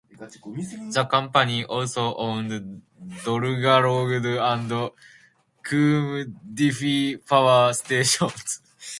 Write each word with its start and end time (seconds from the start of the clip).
The 0.17 1.07
company 1.07 1.63
also 1.63 2.15
owned 2.15 2.81
Dolgarrog 3.21 4.09
and 4.41 4.93
Cwm 5.63 6.35
Dyfi 6.55 7.23
power 7.23 7.71
stations. 7.71 8.61